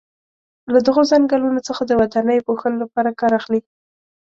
له 0.73 0.79
دغو 0.87 1.03
څنګلونو 1.11 1.59
څخه 1.67 1.81
د 1.85 1.91
ودانیو 1.99 2.45
پوښلو 2.47 2.81
لپاره 2.83 3.17
کار 3.19 3.31
اخلي. 3.39 3.61